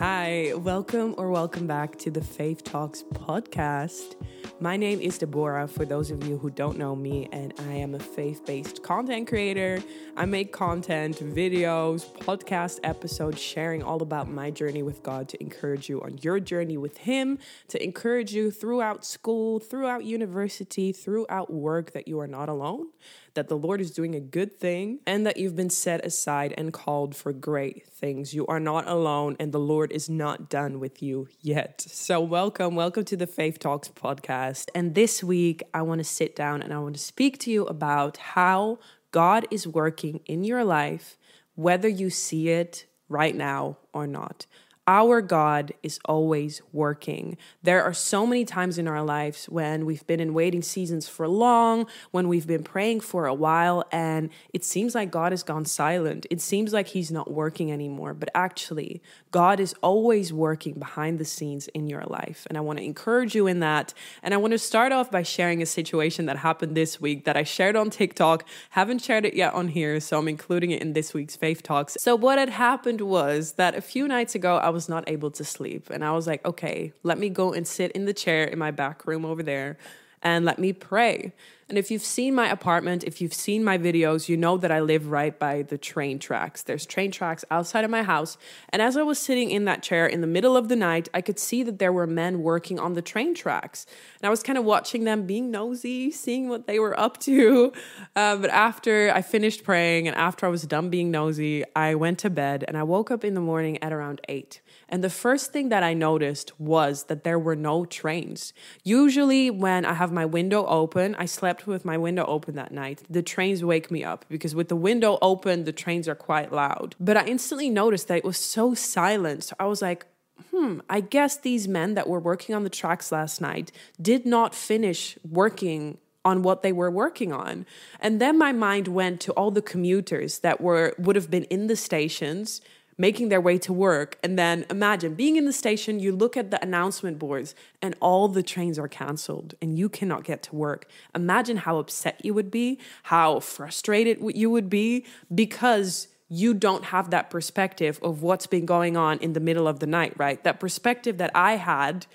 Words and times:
Hi, 0.00 0.54
welcome 0.56 1.14
or 1.18 1.30
welcome 1.30 1.66
back 1.66 1.98
to 1.98 2.10
the 2.10 2.24
Faith 2.24 2.64
Talks 2.64 3.02
podcast. 3.02 4.14
My 4.58 4.78
name 4.78 4.98
is 4.98 5.18
Deborah, 5.18 5.68
for 5.68 5.84
those 5.84 6.10
of 6.10 6.26
you 6.26 6.38
who 6.38 6.48
don't 6.48 6.78
know 6.78 6.96
me, 6.96 7.28
and 7.32 7.52
I 7.58 7.74
am 7.74 7.94
a 7.94 7.98
faith 7.98 8.46
based 8.46 8.82
content 8.82 9.28
creator. 9.28 9.82
I 10.16 10.24
make 10.24 10.54
content, 10.54 11.18
videos, 11.18 12.06
podcast 12.16 12.80
episodes 12.82 13.42
sharing 13.42 13.82
all 13.82 14.00
about 14.00 14.26
my 14.26 14.50
journey 14.50 14.82
with 14.82 15.02
God 15.02 15.28
to 15.28 15.42
encourage 15.42 15.90
you 15.90 16.00
on 16.00 16.16
your 16.22 16.40
journey 16.40 16.78
with 16.78 16.96
Him, 16.96 17.38
to 17.68 17.84
encourage 17.84 18.32
you 18.32 18.50
throughout 18.50 19.04
school, 19.04 19.60
throughout 19.60 20.06
university, 20.06 20.92
throughout 20.92 21.52
work 21.52 21.92
that 21.92 22.08
you 22.08 22.18
are 22.20 22.26
not 22.26 22.48
alone 22.48 22.86
that 23.34 23.48
the 23.48 23.56
Lord 23.56 23.80
is 23.80 23.90
doing 23.90 24.14
a 24.14 24.20
good 24.20 24.58
thing 24.58 25.00
and 25.06 25.26
that 25.26 25.36
you've 25.36 25.56
been 25.56 25.70
set 25.70 26.04
aside 26.04 26.54
and 26.56 26.72
called 26.72 27.14
for 27.14 27.32
great 27.32 27.86
things. 27.86 28.34
You 28.34 28.46
are 28.46 28.60
not 28.60 28.88
alone 28.88 29.36
and 29.38 29.52
the 29.52 29.60
Lord 29.60 29.92
is 29.92 30.08
not 30.08 30.48
done 30.48 30.80
with 30.80 31.02
you 31.02 31.28
yet. 31.40 31.80
So, 31.80 32.20
welcome, 32.20 32.74
welcome 32.74 33.04
to 33.04 33.16
the 33.16 33.26
Faith 33.26 33.58
Talks 33.58 33.88
podcast. 33.88 34.68
And 34.74 34.94
this 34.94 35.22
week, 35.22 35.62
I 35.72 35.82
want 35.82 35.98
to 35.98 36.04
sit 36.04 36.34
down 36.34 36.62
and 36.62 36.72
I 36.72 36.78
want 36.78 36.96
to 36.96 37.00
speak 37.02 37.38
to 37.40 37.50
you 37.50 37.66
about 37.66 38.16
how 38.16 38.78
God 39.12 39.46
is 39.50 39.66
working 39.66 40.20
in 40.26 40.44
your 40.44 40.64
life, 40.64 41.16
whether 41.54 41.88
you 41.88 42.10
see 42.10 42.48
it 42.48 42.86
right 43.08 43.34
now 43.34 43.78
or 43.92 44.06
not. 44.06 44.46
Our 44.86 45.20
God 45.20 45.72
is 45.82 46.00
always 46.06 46.62
working. 46.72 47.36
There 47.62 47.82
are 47.84 47.92
so 47.92 48.26
many 48.26 48.44
times 48.44 48.78
in 48.78 48.88
our 48.88 49.04
lives 49.04 49.44
when 49.46 49.86
we've 49.86 50.04
been 50.06 50.20
in 50.20 50.34
waiting 50.34 50.62
seasons 50.62 51.06
for 51.06 51.28
long, 51.28 51.86
when 52.10 52.28
we've 52.28 52.46
been 52.46 52.64
praying 52.64 53.00
for 53.00 53.26
a 53.26 53.34
while, 53.34 53.84
and 53.92 54.30
it 54.52 54.64
seems 54.64 54.94
like 54.94 55.10
God 55.10 55.32
has 55.32 55.42
gone 55.42 55.64
silent. 55.64 56.26
It 56.30 56.40
seems 56.40 56.72
like 56.72 56.88
He's 56.88 57.12
not 57.12 57.30
working 57.30 57.70
anymore. 57.70 58.14
But 58.14 58.30
actually, 58.34 59.02
God 59.30 59.60
is 59.60 59.74
always 59.82 60.32
working 60.32 60.74
behind 60.74 61.18
the 61.18 61.24
scenes 61.24 61.68
in 61.68 61.86
your 61.86 62.02
life. 62.04 62.46
And 62.48 62.58
I 62.58 62.60
want 62.60 62.78
to 62.78 62.84
encourage 62.84 63.34
you 63.34 63.46
in 63.46 63.60
that. 63.60 63.94
And 64.22 64.34
I 64.34 64.38
want 64.38 64.52
to 64.52 64.58
start 64.58 64.92
off 64.92 65.10
by 65.10 65.22
sharing 65.22 65.62
a 65.62 65.66
situation 65.66 66.26
that 66.26 66.38
happened 66.38 66.76
this 66.76 67.00
week 67.00 67.26
that 67.26 67.36
I 67.36 67.44
shared 67.44 67.76
on 67.76 67.90
TikTok. 67.90 68.44
Haven't 68.70 69.02
shared 69.02 69.24
it 69.24 69.34
yet 69.34 69.54
on 69.54 69.68
here, 69.68 70.00
so 70.00 70.18
I'm 70.18 70.26
including 70.26 70.70
it 70.72 70.82
in 70.82 70.94
this 70.94 71.14
week's 71.14 71.36
Faith 71.36 71.62
Talks. 71.62 71.96
So, 72.00 72.16
what 72.16 72.38
had 72.38 72.48
happened 72.48 73.02
was 73.02 73.52
that 73.52 73.76
a 73.76 73.80
few 73.80 74.08
nights 74.08 74.34
ago, 74.34 74.56
I 74.56 74.69
was 74.70 74.88
not 74.88 75.08
able 75.08 75.30
to 75.32 75.44
sleep. 75.44 75.90
And 75.90 76.04
I 76.04 76.12
was 76.12 76.26
like, 76.26 76.44
okay, 76.44 76.92
let 77.02 77.18
me 77.18 77.28
go 77.28 77.52
and 77.52 77.66
sit 77.66 77.92
in 77.92 78.04
the 78.06 78.14
chair 78.14 78.44
in 78.44 78.58
my 78.58 78.70
back 78.70 79.06
room 79.06 79.24
over 79.24 79.42
there 79.42 79.78
and 80.22 80.44
let 80.44 80.58
me 80.58 80.72
pray. 80.72 81.32
And 81.70 81.78
if 81.78 81.88
you've 81.88 82.02
seen 82.02 82.34
my 82.34 82.50
apartment, 82.50 83.04
if 83.04 83.20
you've 83.20 83.32
seen 83.32 83.62
my 83.62 83.78
videos, 83.78 84.28
you 84.28 84.36
know 84.36 84.56
that 84.56 84.72
I 84.72 84.80
live 84.80 85.06
right 85.08 85.38
by 85.38 85.62
the 85.62 85.78
train 85.78 86.18
tracks. 86.18 86.64
There's 86.64 86.84
train 86.84 87.12
tracks 87.12 87.44
outside 87.48 87.84
of 87.84 87.92
my 87.92 88.02
house. 88.02 88.36
And 88.70 88.82
as 88.82 88.96
I 88.96 89.02
was 89.02 89.20
sitting 89.20 89.52
in 89.52 89.66
that 89.66 89.80
chair 89.80 90.04
in 90.04 90.20
the 90.20 90.26
middle 90.26 90.56
of 90.56 90.68
the 90.68 90.74
night, 90.74 91.08
I 91.14 91.20
could 91.20 91.38
see 91.38 91.62
that 91.62 91.78
there 91.78 91.92
were 91.92 92.08
men 92.08 92.42
working 92.42 92.80
on 92.80 92.94
the 92.94 93.02
train 93.02 93.36
tracks. 93.36 93.86
And 94.20 94.26
I 94.26 94.30
was 94.30 94.42
kind 94.42 94.58
of 94.58 94.64
watching 94.64 95.04
them, 95.04 95.26
being 95.26 95.52
nosy, 95.52 96.10
seeing 96.10 96.48
what 96.48 96.66
they 96.66 96.80
were 96.80 96.98
up 96.98 97.18
to. 97.20 97.72
Uh, 98.16 98.36
but 98.36 98.50
after 98.50 99.12
I 99.14 99.22
finished 99.22 99.62
praying 99.62 100.08
and 100.08 100.16
after 100.16 100.46
I 100.46 100.48
was 100.48 100.62
done 100.62 100.90
being 100.90 101.12
nosy, 101.12 101.62
I 101.76 101.94
went 101.94 102.18
to 102.20 102.30
bed 102.30 102.64
and 102.66 102.76
I 102.76 102.82
woke 102.82 103.12
up 103.12 103.24
in 103.24 103.34
the 103.34 103.40
morning 103.40 103.80
at 103.80 103.92
around 103.92 104.20
eight. 104.28 104.60
And 104.90 105.04
the 105.04 105.10
first 105.10 105.52
thing 105.52 105.68
that 105.68 105.82
I 105.82 105.94
noticed 105.94 106.58
was 106.60 107.04
that 107.04 107.24
there 107.24 107.38
were 107.38 107.56
no 107.56 107.84
trains. 107.84 108.52
Usually, 108.82 109.50
when 109.50 109.86
I 109.86 109.94
have 109.94 110.12
my 110.12 110.26
window 110.26 110.66
open, 110.66 111.14
I 111.14 111.26
slept 111.26 111.66
with 111.66 111.84
my 111.84 111.96
window 111.96 112.26
open 112.26 112.56
that 112.56 112.72
night. 112.72 113.02
The 113.08 113.22
trains 113.22 113.64
wake 113.64 113.90
me 113.90 114.02
up 114.02 114.24
because 114.28 114.54
with 114.54 114.68
the 114.68 114.76
window 114.76 115.18
open, 115.22 115.64
the 115.64 115.72
trains 115.72 116.08
are 116.08 116.16
quite 116.16 116.52
loud. 116.52 116.96
But 116.98 117.16
I 117.16 117.24
instantly 117.24 117.70
noticed 117.70 118.08
that 118.08 118.18
it 118.18 118.24
was 118.24 118.36
so 118.36 118.74
silent. 118.74 119.44
So 119.44 119.56
I 119.60 119.66
was 119.66 119.80
like, 119.80 120.06
hmm, 120.50 120.80
I 120.90 121.00
guess 121.00 121.36
these 121.36 121.68
men 121.68 121.94
that 121.94 122.08
were 122.08 122.20
working 122.20 122.54
on 122.54 122.64
the 122.64 122.70
tracks 122.70 123.12
last 123.12 123.40
night 123.40 123.70
did 124.02 124.26
not 124.26 124.54
finish 124.54 125.16
working 125.28 125.98
on 126.24 126.42
what 126.42 126.62
they 126.62 126.72
were 126.72 126.90
working 126.90 127.32
on. 127.32 127.64
And 127.98 128.20
then 128.20 128.36
my 128.36 128.52
mind 128.52 128.88
went 128.88 129.20
to 129.22 129.32
all 129.32 129.50
the 129.50 129.62
commuters 129.62 130.40
that 130.40 130.60
were 130.60 130.94
would 130.98 131.16
have 131.16 131.30
been 131.30 131.44
in 131.44 131.66
the 131.66 131.76
stations 131.76 132.60
making 133.00 133.30
their 133.30 133.40
way 133.40 133.56
to 133.56 133.72
work. 133.72 134.18
And 134.22 134.38
then 134.38 134.66
imagine 134.68 135.14
being 135.14 135.36
in 135.36 135.46
the 135.46 135.54
station, 135.54 135.98
you 135.98 136.14
look 136.14 136.36
at 136.36 136.50
the 136.50 136.62
announcement 136.62 137.18
boards 137.18 137.54
and 137.80 137.96
all 137.98 138.28
the 138.28 138.42
trains 138.42 138.78
are 138.78 138.88
canceled 138.88 139.54
and 139.62 139.78
you 139.78 139.88
cannot 139.88 140.22
get 140.22 140.42
to 140.44 140.54
work. 140.54 140.86
Imagine 141.14 141.56
how 141.56 141.78
upset 141.78 142.22
you 142.22 142.34
would 142.34 142.50
be, 142.50 142.78
how 143.04 143.40
frustrated 143.40 144.18
you 144.36 144.50
would 144.50 144.68
be 144.68 145.06
because 145.34 146.08
you 146.28 146.52
don't 146.52 146.84
have 146.84 147.08
that 147.10 147.30
perspective 147.30 147.98
of 148.02 148.22
what's 148.22 148.46
been 148.46 148.66
going 148.66 148.98
on 148.98 149.18
in 149.20 149.32
the 149.32 149.40
middle 149.40 149.66
of 149.66 149.80
the 149.80 149.86
night, 149.86 150.12
right? 150.18 150.44
That 150.44 150.60
perspective 150.60 151.16
that 151.16 151.30
I 151.34 151.56
had 151.56 152.06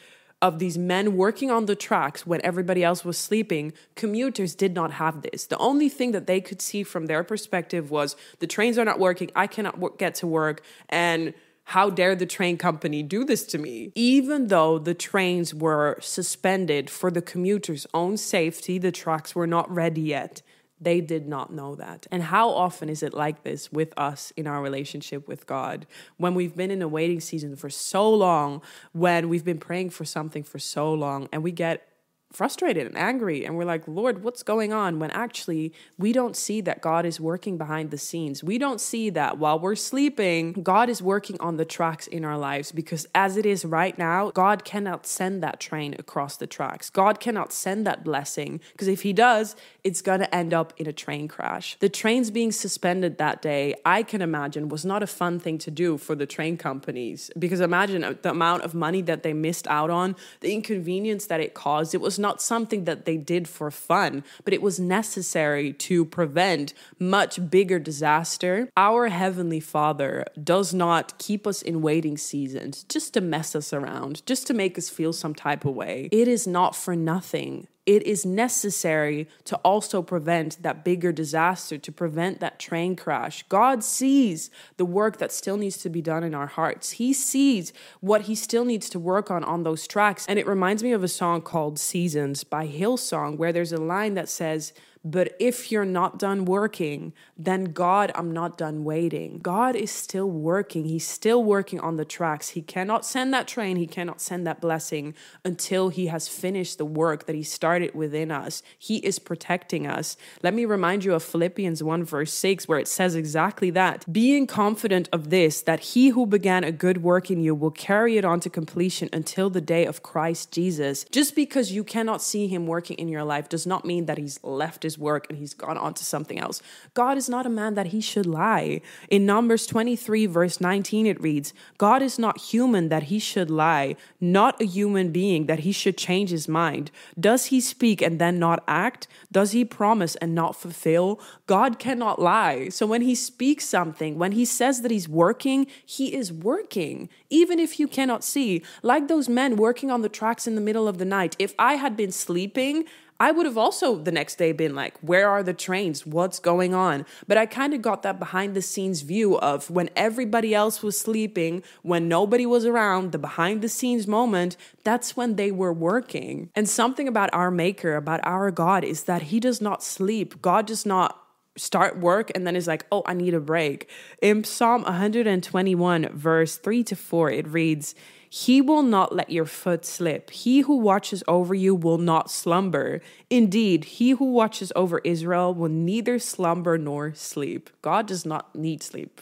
of 0.45 0.59
these 0.59 0.77
men 0.77 1.17
working 1.17 1.49
on 1.49 1.65
the 1.65 1.75
tracks 1.75 2.27
when 2.27 2.39
everybody 2.43 2.83
else 2.83 3.03
was 3.03 3.17
sleeping, 3.17 3.73
commuters 3.95 4.53
did 4.53 4.75
not 4.75 4.91
have 4.93 5.23
this. 5.23 5.47
The 5.47 5.57
only 5.57 5.89
thing 5.89 6.11
that 6.11 6.27
they 6.27 6.39
could 6.39 6.61
see 6.61 6.83
from 6.83 7.07
their 7.07 7.23
perspective 7.23 7.89
was 7.89 8.15
the 8.37 8.45
trains 8.45 8.77
are 8.77 8.85
not 8.85 8.99
working, 8.99 9.31
I 9.35 9.47
cannot 9.47 9.97
get 9.97 10.13
to 10.15 10.27
work, 10.27 10.61
and 10.87 11.33
how 11.69 11.89
dare 11.89 12.15
the 12.15 12.27
train 12.27 12.57
company 12.57 13.01
do 13.01 13.25
this 13.25 13.43
to 13.47 13.57
me? 13.57 13.91
Even 13.95 14.49
though 14.49 14.77
the 14.77 14.93
trains 14.93 15.51
were 15.51 15.97
suspended 15.99 16.91
for 16.91 17.09
the 17.09 17.23
commuters' 17.23 17.87
own 17.91 18.17
safety, 18.17 18.77
the 18.77 18.91
tracks 18.91 19.33
were 19.33 19.47
not 19.47 19.67
ready 19.73 20.01
yet. 20.01 20.43
They 20.79 20.99
did 20.99 21.27
not 21.27 21.53
know 21.53 21.75
that. 21.75 22.05
And 22.11 22.23
how 22.23 22.49
often 22.49 22.89
is 22.89 23.01
it 23.01 23.13
like 23.13 23.43
this 23.43 23.71
with 23.71 23.93
us 23.97 24.33
in 24.35 24.45
our 24.45 24.61
relationship 24.61 25.27
with 25.27 25.47
God? 25.47 25.87
When 26.17 26.35
we've 26.35 26.55
been 26.55 26.71
in 26.71 26.81
a 26.81 26.87
waiting 26.87 27.21
season 27.21 27.55
for 27.55 27.69
so 27.69 28.13
long, 28.13 28.61
when 28.91 29.29
we've 29.29 29.45
been 29.45 29.57
praying 29.57 29.91
for 29.91 30.03
something 30.03 30.43
for 30.43 30.59
so 30.59 30.93
long, 30.93 31.29
and 31.31 31.43
we 31.43 31.51
get 31.51 31.87
frustrated 32.35 32.85
and 32.85 32.97
angry 32.97 33.45
and 33.45 33.55
we're 33.55 33.65
like 33.65 33.87
lord 33.87 34.23
what's 34.23 34.43
going 34.43 34.73
on? 34.73 34.99
When 34.99 35.11
actually 35.11 35.73
we 35.97 36.11
don't 36.11 36.35
see 36.35 36.61
that 36.61 36.81
god 36.81 37.05
is 37.05 37.19
working 37.19 37.57
behind 37.57 37.91
the 37.91 37.97
scenes. 37.97 38.43
We 38.43 38.57
don't 38.57 38.81
see 38.81 39.09
that 39.11 39.37
while 39.37 39.59
we're 39.59 39.75
sleeping 39.75 40.53
god 40.53 40.89
is 40.89 41.01
working 41.01 41.39
on 41.39 41.57
the 41.57 41.65
tracks 41.65 42.07
in 42.07 42.25
our 42.25 42.37
lives 42.37 42.71
because 42.71 43.07
as 43.15 43.37
it 43.37 43.45
is 43.45 43.65
right 43.65 43.97
now 43.97 44.31
god 44.31 44.63
cannot 44.63 45.05
send 45.05 45.41
that 45.43 45.59
train 45.59 45.95
across 45.97 46.37
the 46.37 46.47
tracks. 46.47 46.89
God 46.89 47.19
cannot 47.19 47.53
send 47.53 47.87
that 47.87 48.03
blessing 48.03 48.59
because 48.73 48.87
if 48.87 49.01
he 49.03 49.13
does 49.13 49.55
it's 49.83 50.01
going 50.01 50.19
to 50.19 50.35
end 50.35 50.53
up 50.53 50.73
in 50.77 50.87
a 50.87 50.93
train 50.93 51.27
crash. 51.27 51.77
The 51.79 51.89
trains 51.89 52.31
being 52.31 52.51
suspended 52.51 53.17
that 53.17 53.41
day 53.41 53.75
i 53.85 54.03
can 54.03 54.21
imagine 54.21 54.69
was 54.69 54.83
not 54.85 55.01
a 55.03 55.07
fun 55.07 55.39
thing 55.39 55.57
to 55.59 55.71
do 55.71 55.97
for 55.97 56.15
the 56.15 56.25
train 56.25 56.57
companies 56.57 57.31
because 57.37 57.61
imagine 57.61 58.03
uh, 58.03 58.13
the 58.21 58.31
amount 58.31 58.63
of 58.63 58.73
money 58.73 59.01
that 59.01 59.23
they 59.23 59.33
missed 59.33 59.67
out 59.67 59.89
on 59.89 60.15
the 60.41 60.53
inconvenience 60.53 61.27
that 61.27 61.39
it 61.39 61.53
caused. 61.53 61.93
It 61.93 62.01
was 62.01 62.19
not 62.25 62.41
something 62.41 62.85
that 62.85 63.05
they 63.05 63.17
did 63.17 63.47
for 63.47 63.69
fun, 63.69 64.23
but 64.43 64.53
it 64.53 64.61
was 64.61 64.79
necessary 64.79 65.71
to 65.87 66.03
prevent 66.05 66.73
much 66.99 67.33
bigger 67.51 67.77
disaster. 67.77 68.67
Our 68.75 69.09
Heavenly 69.09 69.59
Father 69.59 70.25
does 70.43 70.73
not 70.73 71.17
keep 71.19 71.45
us 71.45 71.61
in 71.61 71.83
waiting 71.83 72.17
seasons 72.17 72.83
just 72.89 73.13
to 73.13 73.21
mess 73.21 73.55
us 73.55 73.71
around, 73.73 74.25
just 74.25 74.47
to 74.47 74.53
make 74.53 74.75
us 74.77 74.89
feel 74.89 75.13
some 75.13 75.35
type 75.35 75.65
of 75.65 75.75
way. 75.75 76.09
It 76.11 76.27
is 76.27 76.47
not 76.47 76.75
for 76.75 76.95
nothing 76.95 77.67
it 77.85 78.03
is 78.03 78.25
necessary 78.25 79.27
to 79.43 79.55
also 79.57 80.01
prevent 80.01 80.61
that 80.63 80.83
bigger 80.83 81.11
disaster, 81.11 81.77
to 81.77 81.91
prevent 81.91 82.39
that 82.39 82.59
train 82.59 82.95
crash. 82.95 83.43
God 83.47 83.83
sees 83.83 84.49
the 84.77 84.85
work 84.85 85.17
that 85.17 85.31
still 85.31 85.57
needs 85.57 85.77
to 85.77 85.89
be 85.89 86.01
done 86.01 86.23
in 86.23 86.33
our 86.33 86.47
hearts. 86.47 86.91
He 86.91 87.13
sees 87.13 87.73
what 87.99 88.23
He 88.23 88.35
still 88.35 88.65
needs 88.65 88.89
to 88.89 88.99
work 88.99 89.29
on 89.29 89.43
on 89.43 89.63
those 89.63 89.87
tracks. 89.87 90.25
And 90.27 90.39
it 90.39 90.47
reminds 90.47 90.81
me 90.83 90.93
of 90.93 91.03
a 91.03 91.07
song 91.07 91.41
called 91.41 91.77
Seasons 91.77 92.43
by 92.43 92.67
Hillsong, 92.67 93.37
where 93.37 93.53
there's 93.53 93.71
a 93.71 93.77
line 93.77 94.15
that 94.15 94.29
says, 94.29 94.73
but 95.05 95.35
if 95.39 95.71
you're 95.71 95.85
not 95.85 96.17
done 96.17 96.45
working, 96.45 97.13
then 97.37 97.65
God, 97.65 98.11
I'm 98.15 98.31
not 98.31 98.57
done 98.57 98.83
waiting. 98.83 99.37
God 99.37 99.75
is 99.75 99.91
still 99.91 100.29
working. 100.29 100.85
He's 100.85 101.07
still 101.07 101.43
working 101.43 101.79
on 101.79 101.97
the 101.97 102.03
tracks. 102.03 102.49
He 102.49 102.63
cannot 102.63 103.05
send 103.05 103.31
that 103.31 103.47
train, 103.47 103.77
He 103.77 103.85
cannot 103.85 104.19
send 104.19 104.47
that 104.47 104.59
blessing 104.59 105.13
until 105.43 105.89
He 105.89 106.07
has 106.07 106.27
finished 106.27 106.79
the 106.79 106.85
work 106.85 107.27
that 107.27 107.35
He 107.35 107.43
started 107.43 107.93
within 107.93 108.31
us. 108.31 108.63
He 108.79 108.97
is 108.97 109.19
protecting 109.19 109.85
us. 109.85 110.17
Let 110.41 110.55
me 110.55 110.65
remind 110.65 111.05
you 111.05 111.13
of 111.13 111.21
Philippians 111.21 111.83
1, 111.83 112.03
verse 112.03 112.33
6, 112.33 112.67
where 112.67 112.79
it 112.79 112.87
says 112.87 113.13
exactly 113.13 113.69
that. 113.69 114.11
Being 114.11 114.47
confident 114.47 115.07
of 115.13 115.29
this, 115.29 115.61
that 115.61 115.81
He 115.81 116.09
who 116.09 116.25
began 116.25 116.63
a 116.63 116.71
good 116.71 117.03
work 117.03 117.29
in 117.29 117.39
you 117.39 117.53
will 117.53 117.69
carry 117.69 118.17
it 118.17 118.25
on 118.25 118.39
to 118.39 118.49
completion 118.49 119.09
until 119.13 119.51
the 119.51 119.61
day 119.61 119.85
of 119.85 120.01
Christ 120.01 120.51
Jesus. 120.51 121.05
Just 121.11 121.35
because 121.35 121.71
you 121.71 121.83
cannot 121.83 122.23
see 122.23 122.47
Him 122.47 122.65
working 122.65 122.97
in 122.97 123.07
your 123.07 123.23
life 123.23 123.49
does 123.49 123.67
not 123.67 123.85
mean 123.85 124.07
that 124.07 124.17
He's 124.17 124.39
left 124.43 124.81
His 124.81 124.94
his 124.95 125.01
work 125.01 125.27
and 125.29 125.37
he's 125.37 125.53
gone 125.53 125.77
on 125.77 125.93
to 125.93 126.05
something 126.05 126.39
else. 126.39 126.61
God 126.93 127.17
is 127.17 127.29
not 127.29 127.45
a 127.45 127.49
man 127.49 127.73
that 127.75 127.87
he 127.87 128.01
should 128.01 128.25
lie. 128.25 128.81
In 129.09 129.25
Numbers 129.25 129.67
23, 129.67 130.25
verse 130.25 130.61
19, 130.61 131.05
it 131.05 131.21
reads, 131.21 131.53
God 131.77 132.01
is 132.01 132.17
not 132.17 132.37
human 132.37 132.89
that 132.89 133.03
he 133.03 133.19
should 133.19 133.49
lie, 133.49 133.95
not 134.19 134.61
a 134.61 134.65
human 134.65 135.11
being 135.11 135.47
that 135.47 135.59
he 135.59 135.71
should 135.71 135.97
change 135.97 136.29
his 136.29 136.47
mind. 136.47 136.91
Does 137.19 137.45
he 137.45 137.59
speak 137.61 138.01
and 138.01 138.19
then 138.19 138.39
not 138.39 138.63
act? 138.67 139.07
Does 139.31 139.51
he 139.51 139.65
promise 139.65 140.15
and 140.17 140.33
not 140.33 140.55
fulfill? 140.55 141.19
God 141.47 141.79
cannot 141.79 142.21
lie. 142.21 142.69
So 142.69 142.85
when 142.85 143.01
he 143.01 143.15
speaks 143.15 143.65
something, 143.65 144.17
when 144.17 144.31
he 144.31 144.45
says 144.45 144.81
that 144.81 144.91
he's 144.91 145.09
working, 145.09 145.67
he 145.85 146.13
is 146.13 146.31
working, 146.31 147.09
even 147.29 147.59
if 147.59 147.79
you 147.79 147.87
cannot 147.87 148.23
see. 148.23 148.63
Like 148.81 149.07
those 149.07 149.27
men 149.27 149.57
working 149.57 149.91
on 149.91 150.01
the 150.01 150.09
tracks 150.09 150.47
in 150.47 150.55
the 150.55 150.61
middle 150.61 150.87
of 150.87 150.97
the 150.97 151.05
night. 151.05 151.35
If 151.39 151.53
I 151.59 151.75
had 151.75 151.97
been 151.97 152.11
sleeping, 152.11 152.85
I 153.19 153.31
would 153.31 153.45
have 153.45 153.57
also 153.57 153.95
the 153.95 154.11
next 154.11 154.35
day 154.35 154.51
been 154.51 154.75
like, 154.75 154.97
where 154.99 155.29
are 155.29 155.41
the 155.41 155.53
trains? 155.53 156.05
What's 156.05 156.39
going 156.39 156.73
on? 156.73 157.05
But 157.27 157.37
I 157.37 157.45
kind 157.45 157.73
of 157.73 157.81
got 157.81 158.03
that 158.03 158.19
behind 158.19 158.55
the 158.55 158.61
scenes 158.61 159.01
view 159.01 159.37
of 159.37 159.69
when 159.69 159.89
everybody 159.95 160.53
else 160.53 160.83
was 160.83 160.99
sleeping, 160.99 161.63
when 161.81 162.09
nobody 162.09 162.45
was 162.45 162.65
around, 162.65 163.13
the 163.13 163.17
behind 163.17 163.61
the 163.61 163.69
scenes 163.69 164.05
moment, 164.05 164.57
that's 164.83 165.15
when 165.15 165.37
they 165.37 165.49
were 165.49 165.73
working. 165.73 166.49
And 166.55 166.67
something 166.67 167.07
about 167.07 167.29
our 167.33 167.51
Maker, 167.51 167.95
about 167.95 168.19
our 168.23 168.51
God, 168.51 168.83
is 168.83 169.03
that 169.03 169.23
He 169.23 169.39
does 169.39 169.61
not 169.61 169.81
sleep. 169.81 170.41
God 170.41 170.67
does 170.67 170.85
not 170.85 171.21
start 171.57 171.97
work 171.97 172.31
and 172.35 172.45
then 172.45 172.55
is 172.55 172.67
like, 172.67 172.85
oh, 172.91 173.03
I 173.05 173.13
need 173.13 173.33
a 173.33 173.39
break. 173.39 173.89
In 174.21 174.43
Psalm 174.43 174.83
121, 174.83 176.09
verse 176.13 176.57
3 176.57 176.83
to 176.83 176.95
4, 176.95 177.31
it 177.31 177.47
reads, 177.47 177.95
he 178.37 178.59
will 178.59 178.83
not 178.83 179.15
let 179.15 179.29
your 179.29 179.45
foot 179.45 179.85
slip. 179.85 180.29
He 180.29 180.59
who 180.59 180.75
watches 180.75 181.23
over 181.25 181.55
you 181.55 181.73
will 181.73 181.97
not 181.97 182.29
slumber. 182.29 182.99
Indeed, 183.29 183.85
he 183.85 184.09
who 184.09 184.25
watches 184.25 184.73
over 184.75 184.99
Israel 185.05 185.53
will 185.53 185.69
neither 185.69 186.19
slumber 186.19 186.77
nor 186.77 187.13
sleep. 187.13 187.69
God 187.81 188.05
does 188.07 188.25
not 188.25 188.53
need 188.53 188.83
sleep. 188.83 189.21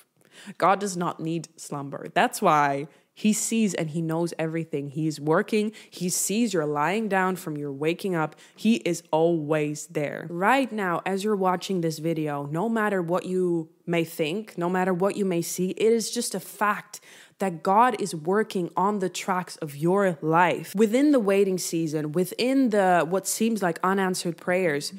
God 0.58 0.80
does 0.80 0.98
not 0.98 1.20
need 1.20 1.48
slumber. 1.58 2.08
That's 2.16 2.42
why 2.42 2.88
he 3.14 3.34
sees 3.34 3.76
and 3.76 3.92
he 3.92 4.02
knows 4.02 4.34
everything. 4.40 4.90
He's 4.90 5.20
working. 5.20 5.74
He 5.92 6.10
sees 6.10 6.54
you're 6.54 6.66
lying 6.66 7.08
down 7.08 7.36
from 7.36 7.56
your 7.56 7.72
waking 7.72 8.16
up. 8.16 8.36
He 8.56 8.78
is 8.78 9.04
always 9.12 9.86
there. 9.88 10.26
Right 10.30 10.72
now, 10.72 11.04
as 11.06 11.24
you're 11.24 11.36
watching 11.36 11.82
this 11.82 12.00
video, 12.00 12.48
no 12.48 12.68
matter 12.68 13.02
what 13.02 13.26
you 13.26 13.70
may 13.86 14.04
think, 14.04 14.58
no 14.58 14.70
matter 14.70 14.94
what 14.94 15.16
you 15.16 15.26
may 15.26 15.44
see, 15.44 15.70
it 15.72 15.94
is 15.94 16.10
just 16.10 16.34
a 16.34 16.40
fact 16.40 17.00
that 17.44 17.62
God 17.62 18.00
is 18.00 18.16
working 18.16 18.72
on 18.78 19.00
the 19.00 19.10
tracks 19.10 19.58
of 19.58 19.76
your 19.76 20.18
life. 20.22 20.74
Within 20.74 21.12
the 21.12 21.20
waiting 21.20 21.58
season, 21.58 22.14
within 22.14 22.70
the 22.70 23.06
what 23.08 23.28
seems 23.28 23.62
like 23.62 23.80
unanswered 23.84 24.38
prayers, 24.38 24.94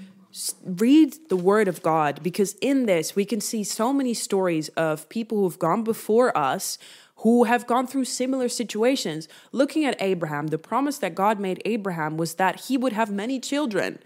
read 0.63 1.17
the 1.31 1.37
word 1.37 1.69
of 1.69 1.83
God 1.83 2.23
because 2.23 2.55
in 2.61 2.85
this 2.85 3.17
we 3.17 3.25
can 3.25 3.41
see 3.41 3.65
so 3.65 3.95
many 3.95 4.13
stories 4.13 4.69
of 4.89 5.09
people 5.09 5.39
who've 5.39 5.59
gone 5.59 5.85
before 5.85 6.37
us 6.37 6.77
who 7.25 7.45
have 7.45 7.67
gone 7.67 7.87
through 7.87 8.05
similar 8.05 8.51
situations. 8.51 9.27
Looking 9.51 9.87
at 9.87 9.97
Abraham, 9.99 10.49
the 10.49 10.59
promise 10.59 10.99
that 10.99 11.15
God 11.15 11.41
made 11.41 11.63
Abraham 11.65 12.19
was 12.19 12.35
that 12.35 12.61
he 12.67 12.77
would 12.77 12.93
have 12.93 13.11
many 13.11 13.41
children. 13.41 13.99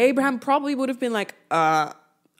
Abraham 0.00 0.40
probably 0.40 0.74
would 0.74 0.88
have 0.88 0.98
been 0.98 1.12
like, 1.12 1.36
uh, 1.52 1.92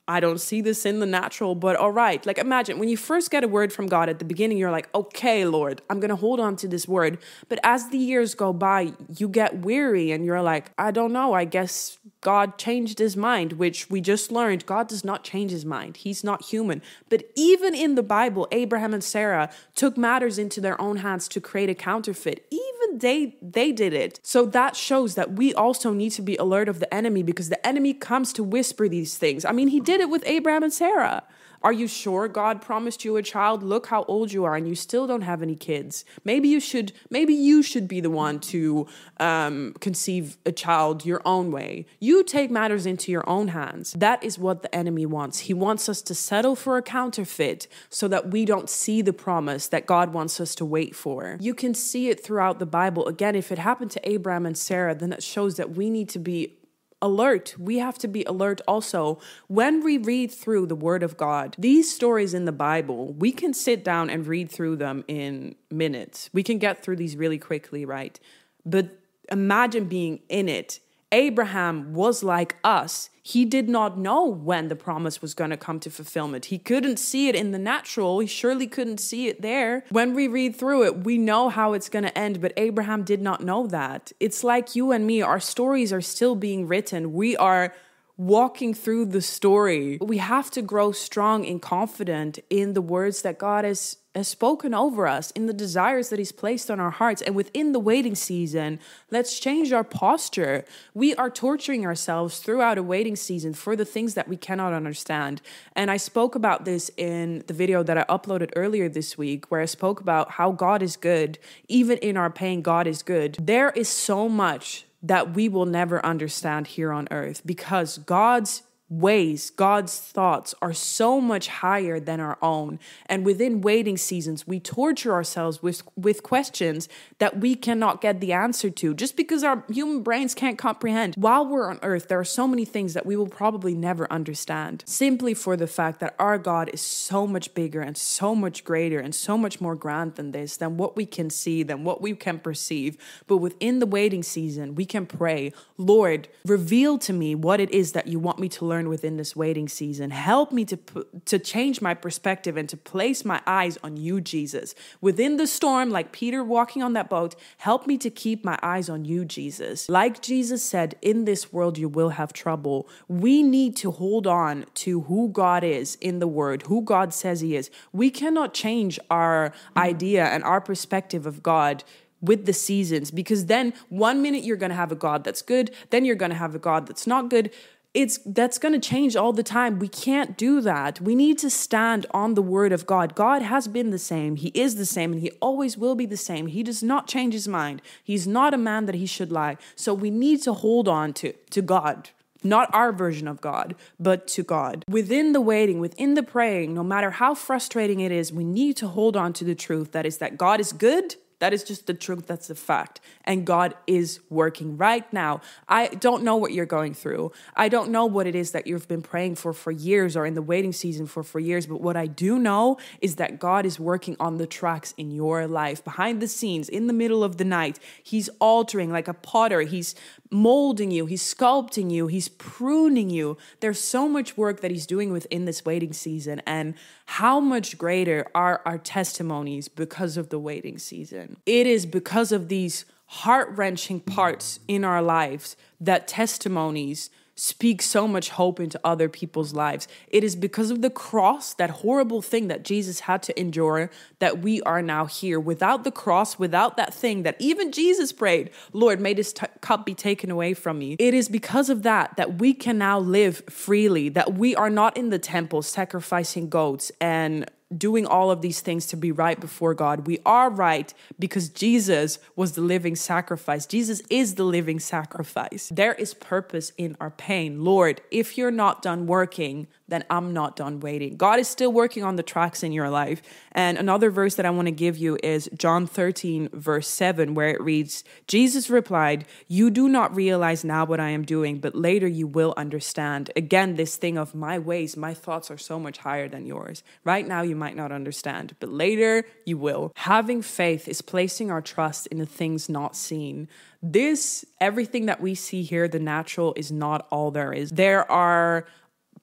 I 0.08 0.20
don't 0.20 0.40
see 0.40 0.60
this 0.60 0.86
in 0.86 1.00
the 1.00 1.06
natural, 1.06 1.56
but 1.56 1.74
all 1.74 1.90
right. 1.90 2.24
Like, 2.24 2.38
imagine 2.38 2.78
when 2.78 2.88
you 2.88 2.96
first 2.96 3.30
get 3.30 3.42
a 3.42 3.48
word 3.48 3.72
from 3.72 3.86
God 3.86 4.08
at 4.08 4.20
the 4.20 4.24
beginning, 4.24 4.56
you're 4.56 4.70
like, 4.70 4.88
okay, 4.94 5.44
Lord, 5.44 5.82
I'm 5.90 5.98
going 5.98 6.10
to 6.10 6.16
hold 6.16 6.38
on 6.38 6.54
to 6.56 6.68
this 6.68 6.86
word. 6.86 7.18
But 7.48 7.58
as 7.64 7.88
the 7.88 7.98
years 7.98 8.34
go 8.34 8.52
by, 8.52 8.92
you 9.16 9.28
get 9.28 9.58
weary 9.58 10.12
and 10.12 10.24
you're 10.24 10.42
like, 10.42 10.70
I 10.78 10.92
don't 10.92 11.12
know. 11.12 11.32
I 11.32 11.44
guess 11.44 11.98
God 12.20 12.56
changed 12.56 13.00
his 13.00 13.16
mind, 13.16 13.54
which 13.54 13.90
we 13.90 14.00
just 14.00 14.30
learned 14.30 14.64
God 14.64 14.86
does 14.86 15.04
not 15.04 15.24
change 15.24 15.50
his 15.50 15.64
mind. 15.64 15.98
He's 15.98 16.22
not 16.22 16.44
human. 16.44 16.82
But 17.08 17.24
even 17.34 17.74
in 17.74 17.96
the 17.96 18.02
Bible, 18.02 18.46
Abraham 18.52 18.94
and 18.94 19.02
Sarah 19.02 19.50
took 19.74 19.96
matters 19.96 20.38
into 20.38 20.60
their 20.60 20.80
own 20.80 20.98
hands 20.98 21.26
to 21.28 21.40
create 21.40 21.70
a 21.70 21.74
counterfeit. 21.74 22.46
Even 22.50 22.75
they 22.94 23.36
they 23.42 23.72
did 23.72 23.92
it. 23.92 24.20
So 24.22 24.46
that 24.46 24.76
shows 24.76 25.16
that 25.16 25.32
we 25.32 25.52
also 25.54 25.92
need 25.92 26.10
to 26.10 26.22
be 26.22 26.36
alert 26.36 26.68
of 26.68 26.78
the 26.78 26.92
enemy 26.94 27.24
because 27.24 27.48
the 27.48 27.66
enemy 27.66 27.92
comes 27.92 28.32
to 28.34 28.44
whisper 28.44 28.88
these 28.88 29.18
things. 29.18 29.44
I 29.44 29.50
mean, 29.50 29.68
he 29.68 29.80
did 29.80 29.96
did 29.96 30.02
it 30.02 30.10
with 30.10 30.22
Abraham 30.26 30.62
and 30.62 30.72
Sarah. 30.72 31.22
Are 31.62 31.72
you 31.72 31.88
sure 31.88 32.28
God 32.28 32.60
promised 32.60 33.04
you 33.04 33.16
a 33.16 33.22
child? 33.22 33.62
Look 33.62 33.86
how 33.86 34.04
old 34.04 34.32
you 34.32 34.44
are 34.44 34.54
and 34.54 34.68
you 34.68 34.74
still 34.74 35.06
don't 35.06 35.22
have 35.22 35.42
any 35.42 35.56
kids. 35.56 36.04
Maybe 36.24 36.48
you 36.48 36.60
should 36.60 36.92
maybe 37.10 37.34
you 37.34 37.62
should 37.62 37.88
be 37.88 38.00
the 38.00 38.10
one 38.10 38.40
to 38.40 38.86
um, 39.18 39.74
conceive 39.80 40.36
a 40.46 40.52
child 40.52 41.04
your 41.04 41.22
own 41.24 41.50
way. 41.50 41.86
You 42.00 42.22
take 42.24 42.50
matters 42.50 42.86
into 42.86 43.10
your 43.10 43.28
own 43.28 43.48
hands. 43.48 43.92
That 43.92 44.22
is 44.22 44.38
what 44.38 44.62
the 44.62 44.74
enemy 44.74 45.06
wants. 45.06 45.40
He 45.40 45.54
wants 45.54 45.88
us 45.88 46.02
to 46.02 46.14
settle 46.14 46.56
for 46.56 46.76
a 46.76 46.82
counterfeit 46.82 47.66
so 47.88 48.08
that 48.08 48.30
we 48.30 48.44
don't 48.44 48.70
see 48.70 49.02
the 49.02 49.12
promise 49.12 49.68
that 49.68 49.86
God 49.86 50.12
wants 50.12 50.40
us 50.40 50.54
to 50.56 50.64
wait 50.64 50.94
for. 50.94 51.36
You 51.40 51.54
can 51.54 51.74
see 51.74 52.08
it 52.08 52.22
throughout 52.22 52.58
the 52.58 52.66
Bible. 52.66 53.06
Again, 53.06 53.34
if 53.34 53.50
it 53.50 53.58
happened 53.58 53.90
to 53.92 54.08
Abraham 54.08 54.46
and 54.46 54.56
Sarah, 54.56 54.94
then 54.94 55.12
it 55.12 55.22
shows 55.22 55.56
that 55.56 55.70
we 55.70 55.90
need 55.90 56.08
to 56.10 56.18
be 56.18 56.54
alert. 57.02 57.54
We 57.58 57.78
have 57.78 57.98
to 57.98 58.08
be 58.08 58.24
alert 58.24 58.60
also 58.66 59.20
when 59.48 59.84
we 59.84 59.98
read 59.98 60.32
through 60.32 60.66
the 60.66 60.74
Word 60.74 61.02
of 61.02 61.16
God. 61.16 61.54
These 61.58 61.94
stories 61.94 62.34
in 62.34 62.44
the 62.44 62.52
Bible, 62.52 63.12
we 63.12 63.32
can 63.32 63.52
sit 63.52 63.84
down 63.84 64.10
and 64.10 64.26
read 64.26 64.50
through 64.50 64.76
them 64.76 65.04
in 65.08 65.54
minutes. 65.70 66.30
We 66.32 66.42
can 66.42 66.58
get 66.58 66.82
through 66.82 66.96
these 66.96 67.16
really 67.16 67.38
quickly, 67.38 67.84
right? 67.84 68.18
But 68.64 68.98
imagine 69.30 69.86
being 69.86 70.20
in 70.28 70.48
it 70.48 70.80
Abraham 71.12 71.94
was 71.94 72.22
like 72.22 72.56
us. 72.64 73.10
He 73.22 73.44
did 73.44 73.68
not 73.68 73.98
know 73.98 74.26
when 74.26 74.68
the 74.68 74.76
promise 74.76 75.20
was 75.20 75.34
going 75.34 75.50
to 75.50 75.56
come 75.56 75.80
to 75.80 75.90
fulfillment. 75.90 76.46
He 76.46 76.58
couldn't 76.58 76.98
see 76.98 77.28
it 77.28 77.34
in 77.34 77.50
the 77.50 77.58
natural. 77.58 78.20
He 78.20 78.26
surely 78.26 78.66
couldn't 78.66 78.98
see 78.98 79.26
it 79.28 79.42
there. 79.42 79.84
When 79.90 80.14
we 80.14 80.28
read 80.28 80.54
through 80.54 80.84
it, 80.84 81.04
we 81.04 81.18
know 81.18 81.48
how 81.48 81.72
it's 81.72 81.88
going 81.88 82.04
to 82.04 82.16
end, 82.16 82.40
but 82.40 82.52
Abraham 82.56 83.02
did 83.02 83.20
not 83.20 83.42
know 83.42 83.66
that. 83.66 84.12
It's 84.20 84.44
like 84.44 84.76
you 84.76 84.92
and 84.92 85.06
me, 85.06 85.22
our 85.22 85.40
stories 85.40 85.92
are 85.92 86.00
still 86.00 86.36
being 86.36 86.68
written. 86.68 87.12
We 87.12 87.36
are 87.36 87.74
walking 88.16 88.72
through 88.72 89.06
the 89.06 89.20
story. 89.20 89.98
We 90.00 90.18
have 90.18 90.50
to 90.52 90.62
grow 90.62 90.92
strong 90.92 91.44
and 91.46 91.60
confident 91.60 92.38
in 92.48 92.72
the 92.72 92.82
words 92.82 93.22
that 93.22 93.38
God 93.38 93.64
has 93.64 93.98
has 94.14 94.26
spoken 94.26 94.72
over 94.72 95.06
us 95.06 95.30
in 95.32 95.44
the 95.44 95.52
desires 95.52 96.08
that 96.08 96.18
he's 96.18 96.32
placed 96.32 96.70
on 96.70 96.80
our 96.80 96.90
hearts. 96.90 97.20
And 97.20 97.34
within 97.34 97.72
the 97.72 97.78
waiting 97.78 98.14
season 98.14 98.80
let's 99.10 99.38
change 99.38 99.72
our 99.72 99.84
posture. 99.84 100.64
We 100.94 101.14
are 101.16 101.28
torturing 101.28 101.84
ourselves 101.84 102.38
throughout 102.38 102.78
a 102.78 102.82
waiting 102.82 103.14
season 103.14 103.52
for 103.52 103.76
the 103.76 103.84
things 103.84 104.14
that 104.14 104.26
we 104.26 104.38
cannot 104.38 104.72
understand. 104.72 105.42
And 105.74 105.90
i 105.90 105.98
spoke 105.98 106.34
about 106.34 106.64
this 106.64 106.90
in 106.96 107.44
the 107.46 107.52
video 107.52 107.82
that 107.82 107.98
i 107.98 108.04
uploaded 108.04 108.52
earlier 108.56 108.88
this 108.88 109.18
week 109.18 109.50
where 109.50 109.60
i 109.60 109.66
spoke 109.66 110.00
about 110.00 110.32
how 110.32 110.50
god 110.50 110.82
is 110.82 110.96
good. 110.96 111.38
Even 111.68 111.98
in 111.98 112.16
our 112.16 112.30
pain 112.30 112.62
god 112.62 112.86
is 112.86 113.02
good. 113.02 113.36
There 113.38 113.70
is 113.70 113.88
so 113.90 114.30
much 114.30 114.86
that 115.06 115.34
we 115.34 115.48
will 115.48 115.66
never 115.66 116.04
understand 116.04 116.66
here 116.66 116.92
on 116.92 117.08
earth 117.10 117.42
because 117.44 117.98
god's 117.98 118.62
ways, 118.88 119.50
God's 119.50 119.98
thoughts 119.98 120.54
are 120.62 120.72
so 120.72 121.20
much 121.20 121.48
higher 121.48 121.98
than 121.98 122.20
our 122.20 122.38
own. 122.40 122.78
And 123.06 123.24
within 123.24 123.60
waiting 123.60 123.96
seasons, 123.96 124.46
we 124.46 124.60
torture 124.60 125.12
ourselves 125.12 125.62
with, 125.62 125.82
with 125.96 126.22
questions 126.22 126.88
that 127.18 127.40
we 127.40 127.56
cannot 127.56 128.00
get 128.00 128.20
the 128.20 128.32
answer 128.32 128.70
to 128.70 128.94
just 128.94 129.16
because 129.16 129.42
our 129.42 129.64
human 129.68 130.02
brains 130.02 130.34
can't 130.34 130.56
comprehend. 130.56 131.16
While 131.16 131.46
we're 131.46 131.68
on 131.68 131.80
earth, 131.82 132.08
there 132.08 132.20
are 132.20 132.24
so 132.24 132.46
many 132.46 132.64
things 132.64 132.94
that 132.94 133.06
we 133.06 133.16
will 133.16 133.26
probably 133.26 133.74
never 133.74 134.10
understand 134.12 134.84
simply 134.86 135.34
for 135.34 135.56
the 135.56 135.66
fact 135.66 135.98
that 136.00 136.14
our 136.18 136.38
God 136.38 136.70
is 136.72 136.80
so 136.80 137.26
much 137.26 137.54
bigger 137.54 137.80
and 137.80 137.96
so 137.96 138.34
much 138.34 138.64
greater 138.64 139.00
and 139.00 139.14
so 139.14 139.36
much 139.36 139.60
more 139.60 139.74
grand 139.74 140.14
than 140.14 140.30
this, 140.30 140.56
than 140.56 140.76
what 140.76 140.96
we 140.96 141.06
can 141.06 141.28
see, 141.28 141.64
than 141.64 141.82
what 141.82 142.00
we 142.00 142.14
can 142.14 142.38
perceive. 142.38 142.96
But 143.26 143.38
within 143.38 143.80
the 143.80 143.86
waiting 143.86 144.22
season, 144.22 144.76
we 144.76 144.84
can 144.84 145.06
pray, 145.06 145.52
Lord, 145.76 146.28
reveal 146.44 146.98
to 146.98 147.12
me 147.12 147.34
what 147.34 147.60
it 147.60 147.70
is 147.72 147.92
that 147.92 148.06
you 148.06 148.20
want 148.20 148.38
me 148.38 148.48
to 148.50 148.64
learn 148.64 148.75
learn 148.76 148.88
within 148.90 149.16
this 149.16 149.34
waiting 149.34 149.68
season. 149.68 150.10
Help 150.10 150.52
me 150.52 150.64
to 150.64 150.78
to 151.24 151.38
change 151.38 151.80
my 151.80 151.94
perspective 151.94 152.56
and 152.56 152.68
to 152.68 152.76
place 152.76 153.24
my 153.24 153.40
eyes 153.46 153.78
on 153.82 153.96
you, 153.96 154.20
Jesus. 154.20 154.74
Within 155.00 155.38
the 155.38 155.46
storm, 155.46 155.90
like 155.90 156.12
Peter 156.12 156.44
walking 156.44 156.82
on 156.82 156.92
that 156.92 157.08
boat, 157.08 157.34
help 157.58 157.86
me 157.86 157.96
to 157.98 158.10
keep 158.10 158.44
my 158.44 158.58
eyes 158.62 158.88
on 158.88 159.04
you, 159.04 159.24
Jesus. 159.24 159.88
Like 159.88 160.20
Jesus 160.20 160.62
said, 160.62 160.96
in 161.00 161.24
this 161.24 161.52
world 161.52 161.78
you 161.78 161.88
will 161.88 162.10
have 162.10 162.32
trouble. 162.32 162.88
We 163.08 163.42
need 163.42 163.76
to 163.76 163.90
hold 163.90 164.26
on 164.26 164.66
to 164.86 165.02
who 165.02 165.30
God 165.30 165.64
is 165.64 165.96
in 166.00 166.18
the 166.18 166.28
word, 166.28 166.62
who 166.62 166.82
God 166.82 167.14
says 167.14 167.40
he 167.40 167.56
is. 167.56 167.70
We 167.92 168.10
cannot 168.10 168.52
change 168.52 168.98
our 169.10 169.52
idea 169.76 170.24
and 170.26 170.44
our 170.44 170.60
perspective 170.60 171.24
of 171.26 171.42
God 171.42 171.82
with 172.20 172.46
the 172.46 172.52
seasons 172.52 173.10
because 173.10 173.46
then 173.46 173.72
one 173.88 174.22
minute 174.22 174.42
you're 174.42 174.56
going 174.56 174.70
to 174.70 174.76
have 174.76 174.92
a 174.92 174.96
God 174.96 175.22
that's 175.24 175.42
good, 175.42 175.70
then 175.90 176.04
you're 176.04 176.16
going 176.16 176.30
to 176.30 176.36
have 176.36 176.54
a 176.54 176.58
God 176.58 176.86
that's 176.86 177.06
not 177.06 177.28
good 177.28 177.50
it's 177.96 178.18
that's 178.26 178.58
going 178.58 178.78
to 178.78 178.88
change 178.88 179.16
all 179.16 179.32
the 179.32 179.42
time. 179.42 179.78
We 179.78 179.88
can't 179.88 180.36
do 180.36 180.60
that. 180.60 181.00
We 181.00 181.14
need 181.14 181.38
to 181.38 181.48
stand 181.48 182.04
on 182.10 182.34
the 182.34 182.42
word 182.42 182.70
of 182.70 182.84
God. 182.84 183.14
God 183.14 183.40
has 183.40 183.66
been 183.66 183.90
the 183.90 183.98
same. 183.98 184.36
He 184.36 184.48
is 184.48 184.74
the 184.76 184.84
same 184.84 185.12
and 185.12 185.22
he 185.22 185.30
always 185.40 185.78
will 185.78 185.94
be 185.94 186.04
the 186.04 186.16
same. 186.16 186.48
He 186.48 186.62
does 186.62 186.82
not 186.82 187.08
change 187.08 187.32
his 187.32 187.48
mind. 187.48 187.80
He's 188.04 188.26
not 188.26 188.52
a 188.52 188.58
man 188.58 188.84
that 188.84 188.94
he 188.94 189.06
should 189.06 189.32
lie. 189.32 189.56
So 189.74 189.94
we 189.94 190.10
need 190.10 190.42
to 190.42 190.52
hold 190.52 190.88
on 190.88 191.14
to 191.14 191.32
to 191.50 191.62
God 191.62 192.10
not 192.44 192.72
our 192.72 192.92
version 192.92 193.26
of 193.26 193.40
God, 193.40 193.74
but 193.98 194.28
to 194.28 194.44
God. 194.44 194.84
Within 194.88 195.32
the 195.32 195.40
waiting, 195.40 195.80
within 195.80 196.14
the 196.14 196.22
praying, 196.22 196.74
no 196.74 196.84
matter 196.84 197.10
how 197.10 197.34
frustrating 197.34 197.98
it 197.98 198.12
is, 198.12 198.32
we 198.32 198.44
need 198.44 198.76
to 198.76 198.86
hold 198.86 199.16
on 199.16 199.32
to 199.32 199.44
the 199.44 199.56
truth 199.56 199.90
that 199.92 200.06
is 200.06 200.18
that 200.18 200.38
God 200.38 200.60
is 200.60 200.72
good 200.72 201.16
that 201.38 201.52
is 201.52 201.64
just 201.64 201.86
the 201.86 201.94
truth. 201.94 202.26
That's 202.26 202.48
the 202.48 202.54
fact. 202.54 203.00
And 203.24 203.44
God 203.46 203.74
is 203.86 204.20
working 204.30 204.76
right 204.76 205.10
now. 205.12 205.42
I 205.68 205.88
don't 205.88 206.22
know 206.22 206.36
what 206.36 206.52
you're 206.52 206.66
going 206.66 206.94
through. 206.94 207.32
I 207.54 207.68
don't 207.68 207.90
know 207.90 208.06
what 208.06 208.26
it 208.26 208.34
is 208.34 208.52
that 208.52 208.66
you've 208.66 208.88
been 208.88 209.02
praying 209.02 209.34
for 209.34 209.52
for 209.52 209.70
years 209.70 210.16
or 210.16 210.24
in 210.24 210.34
the 210.34 210.42
waiting 210.42 210.72
season 210.72 211.06
for 211.06 211.22
for 211.22 211.38
years. 211.38 211.66
But 211.66 211.80
what 211.80 211.96
I 211.96 212.06
do 212.06 212.38
know 212.38 212.78
is 213.00 213.16
that 213.16 213.38
God 213.38 213.66
is 213.66 213.78
working 213.78 214.16
on 214.18 214.38
the 214.38 214.46
tracks 214.46 214.94
in 214.96 215.10
your 215.10 215.46
life, 215.46 215.84
behind 215.84 216.22
the 216.22 216.28
scenes, 216.28 216.68
in 216.68 216.86
the 216.86 216.92
middle 216.92 217.22
of 217.22 217.36
the 217.36 217.44
night. 217.44 217.78
He's 218.02 218.30
altering 218.40 218.90
like 218.90 219.08
a 219.08 219.14
potter. 219.14 219.60
He's 219.62 219.94
molding 220.30 220.90
you, 220.90 221.06
He's 221.06 221.22
sculpting 221.22 221.90
you, 221.90 222.06
He's 222.06 222.28
pruning 222.28 223.10
you. 223.10 223.36
There's 223.60 223.80
so 223.80 224.08
much 224.08 224.36
work 224.36 224.60
that 224.60 224.70
He's 224.70 224.86
doing 224.86 225.12
within 225.12 225.44
this 225.44 225.64
waiting 225.64 225.92
season. 225.92 226.42
And 226.46 226.74
how 227.06 227.40
much 227.40 227.78
greater 227.78 228.26
are 228.34 228.62
our 228.64 228.78
testimonies 228.78 229.68
because 229.68 230.16
of 230.16 230.28
the 230.28 230.38
waiting 230.38 230.78
season? 230.78 231.36
It 231.46 231.66
is 231.66 231.86
because 231.86 232.32
of 232.32 232.48
these 232.48 232.84
heart 233.06 233.50
wrenching 233.56 234.00
parts 234.00 234.58
in 234.66 234.84
our 234.84 235.00
lives 235.00 235.56
that 235.80 236.08
testimonies 236.08 237.10
speak 237.36 237.82
so 237.82 238.08
much 238.08 238.30
hope 238.30 238.58
into 238.58 238.80
other 238.82 239.08
people's 239.08 239.52
lives. 239.52 239.86
It 240.08 240.24
is 240.24 240.34
because 240.34 240.70
of 240.70 240.80
the 240.82 240.90
cross, 240.90 241.52
that 241.54 241.70
horrible 241.70 242.22
thing 242.22 242.48
that 242.48 242.64
Jesus 242.64 243.00
had 243.00 243.22
to 243.24 243.38
endure, 243.38 243.90
that 244.18 244.40
we 244.40 244.62
are 244.62 244.82
now 244.82 245.04
here. 245.04 245.38
Without 245.38 245.84
the 245.84 245.90
cross, 245.90 246.38
without 246.38 246.78
that 246.78 246.94
thing 246.94 247.22
that 247.22 247.36
even 247.38 247.72
Jesus 247.72 248.10
prayed, 248.10 248.50
Lord, 248.72 249.00
may 249.00 249.12
this 249.12 249.34
t- 249.34 249.46
cup 249.60 249.84
be 249.84 249.94
taken 249.94 250.30
away 250.30 250.54
from 250.54 250.78
me. 250.78 250.96
It 250.98 251.12
is 251.12 251.28
because 251.28 251.68
of 251.68 251.82
that 251.82 252.16
that 252.16 252.38
we 252.38 252.54
can 252.54 252.78
now 252.78 252.98
live 252.98 253.42
freely, 253.50 254.08
that 254.08 254.34
we 254.34 254.56
are 254.56 254.70
not 254.70 254.96
in 254.96 255.10
the 255.10 255.18
temple 255.18 255.60
sacrificing 255.60 256.48
goats 256.48 256.90
and 257.00 257.50
doing 257.76 258.06
all 258.06 258.30
of 258.30 258.42
these 258.42 258.60
things 258.60 258.86
to 258.86 258.96
be 258.96 259.12
right 259.12 259.38
before 259.38 259.74
God. 259.74 260.06
We 260.06 260.18
are 260.24 260.50
right 260.50 260.92
because 261.18 261.48
Jesus 261.48 262.18
was 262.34 262.52
the 262.52 262.60
living 262.60 262.96
sacrifice. 262.96 263.66
Jesus 263.66 264.02
is 264.10 264.34
the 264.34 264.44
living 264.44 264.80
sacrifice. 264.80 265.70
There 265.72 265.94
is 265.94 266.14
purpose 266.14 266.72
in 266.76 266.96
our 267.00 267.10
pain. 267.10 267.64
Lord, 267.64 268.00
if 268.10 268.38
you're 268.38 268.50
not 268.50 268.82
done 268.82 269.06
working, 269.06 269.66
then 269.88 270.04
I'm 270.10 270.32
not 270.32 270.56
done 270.56 270.80
waiting. 270.80 271.16
God 271.16 271.38
is 271.38 271.48
still 271.48 271.72
working 271.72 272.02
on 272.02 272.16
the 272.16 272.22
tracks 272.22 272.62
in 272.62 272.72
your 272.72 272.90
life. 272.90 273.22
And 273.52 273.78
another 273.78 274.10
verse 274.10 274.34
that 274.34 274.46
I 274.46 274.50
want 274.50 274.66
to 274.66 274.72
give 274.72 274.96
you 274.96 275.16
is 275.22 275.48
John 275.56 275.86
13, 275.86 276.50
verse 276.52 276.88
7, 276.88 277.34
where 277.34 277.48
it 277.48 277.60
reads 277.60 278.02
Jesus 278.26 278.68
replied, 278.68 279.26
You 279.46 279.70
do 279.70 279.88
not 279.88 280.14
realize 280.14 280.64
now 280.64 280.84
what 280.84 281.00
I 281.00 281.10
am 281.10 281.24
doing, 281.24 281.58
but 281.58 281.74
later 281.74 282.08
you 282.08 282.26
will 282.26 282.54
understand. 282.56 283.30
Again, 283.36 283.76
this 283.76 283.96
thing 283.96 284.18
of 284.18 284.34
my 284.34 284.58
ways, 284.58 284.96
my 284.96 285.14
thoughts 285.14 285.50
are 285.50 285.58
so 285.58 285.78
much 285.78 285.98
higher 285.98 286.28
than 286.28 286.46
yours. 286.46 286.82
Right 287.04 287.26
now, 287.26 287.42
you 287.42 287.54
might 287.54 287.76
not 287.76 287.92
understand, 287.92 288.56
but 288.58 288.68
later 288.68 289.24
you 289.44 289.56
will. 289.56 289.92
Having 289.96 290.42
faith 290.42 290.88
is 290.88 291.00
placing 291.02 291.50
our 291.50 291.62
trust 291.62 292.06
in 292.08 292.18
the 292.18 292.26
things 292.26 292.68
not 292.68 292.96
seen. 292.96 293.48
This, 293.82 294.44
everything 294.60 295.06
that 295.06 295.20
we 295.20 295.34
see 295.34 295.62
here, 295.62 295.86
the 295.86 296.00
natural, 296.00 296.54
is 296.56 296.72
not 296.72 297.06
all 297.10 297.30
there 297.30 297.52
is. 297.52 297.70
There 297.70 298.10
are 298.10 298.66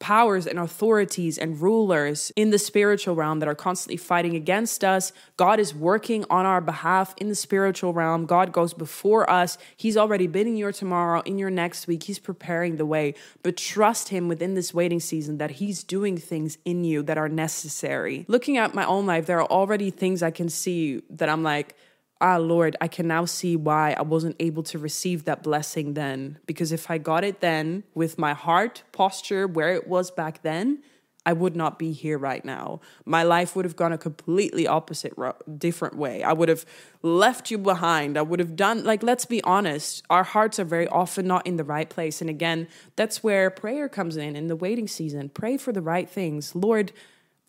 powers 0.04 0.46
and 0.46 0.60
authorities 0.60 1.38
and 1.38 1.62
rulers 1.62 2.30
in 2.36 2.50
the 2.50 2.60
spiritual 2.60 3.16
realm 3.16 3.40
that 3.40 3.48
are 3.48 3.56
constantly 3.56 3.96
fighting 3.96 4.36
against 4.36 4.84
us. 4.84 5.14
God 5.38 5.62
is 5.62 5.74
working 5.74 6.26
on 6.30 6.46
our 6.46 6.60
behalf 6.60 7.16
in 7.20 7.30
the 7.30 7.36
spiritual 7.36 7.94
realm. 7.94 8.26
God 8.26 8.52
goes 8.52 8.74
before 8.74 9.30
us. 9.30 9.58
He's 9.78 9.96
already 9.96 10.28
been 10.28 10.46
in 10.46 10.58
your 10.58 10.74
tomorrow, 10.74 11.22
in 11.22 11.40
your 11.40 11.50
next 11.50 11.88
week. 11.88 12.04
He's 12.04 12.20
preparing 12.20 12.76
the 12.76 12.86
way. 12.86 13.14
But 13.44 13.56
trust 13.56 14.10
Him 14.10 14.28
within 14.28 14.56
this 14.56 14.74
waiting 14.74 15.00
season 15.00 15.38
that 15.38 15.52
He's 15.52 15.86
doing 15.86 16.18
things 16.18 16.58
in 16.66 16.84
you 16.84 17.02
that 17.04 17.18
are 17.18 17.30
necessary. 17.30 18.26
Looking 18.28 18.58
at 18.58 18.74
my 18.74 18.86
own 18.86 19.06
life, 19.06 19.26
there 19.26 19.40
are 19.40 19.50
already 19.50 19.90
things 19.90 20.22
I 20.22 20.32
can 20.32 20.50
see 20.50 21.02
that 21.12 21.30
I'm 21.30 21.44
like, 21.44 21.78
ah, 22.24 22.38
Lord, 22.38 22.78
I 22.80 22.88
can 22.88 23.06
now 23.08 23.26
see 23.26 23.56
why 23.58 23.94
I 23.98 24.02
wasn't 24.02 24.38
able 24.40 24.64
to 24.64 24.80
receive 24.80 25.26
that 25.26 25.44
blessing 25.44 25.94
then. 25.94 26.40
Because 26.46 26.72
if 26.72 26.90
I 26.90 26.98
got 26.98 27.24
it 27.26 27.42
then 27.42 27.84
with 27.94 28.18
my 28.18 28.34
heart 28.34 28.84
posture 28.94 29.46
where 29.46 29.74
it 29.74 29.88
was 29.88 30.10
back 30.10 30.42
then, 30.42 30.82
I 31.26 31.34
would 31.34 31.56
not 31.56 31.80
be 31.80 31.92
here 31.92 32.18
right 32.18 32.44
now. 32.44 32.82
My 33.06 33.24
life 33.24 33.56
would 33.56 33.66
have 33.66 33.76
gone 33.76 33.94
a 33.94 33.98
completely 33.98 34.68
opposite, 34.68 35.14
different 35.58 35.96
way. 35.96 36.24
I 36.24 36.34
would 36.34 36.50
have 36.50 36.66
left 37.02 37.52
you 37.52 37.58
behind. 37.58 38.18
I 38.18 38.22
would 38.22 38.40
have 38.40 38.56
done, 38.56 38.84
like, 38.84 39.04
let's 39.04 39.26
be 39.26 39.42
honest, 39.44 40.04
our 40.10 40.24
hearts 40.24 40.60
are 40.60 40.66
very 40.66 40.88
often 40.88 41.28
not 41.28 41.48
in 41.48 41.56
the 41.56 41.64
right 41.64 41.90
place. 41.90 42.20
And 42.20 42.30
again, 42.30 42.68
that's 42.96 43.24
where 43.24 43.50
prayer 43.50 43.88
comes 43.88 44.18
in 44.18 44.36
in 44.36 44.48
the 44.48 44.56
waiting 44.56 44.88
season. 44.88 45.30
Pray 45.30 45.56
for 45.58 45.72
the 45.72 45.82
right 45.82 46.10
things. 46.10 46.56
Lord, 46.56 46.92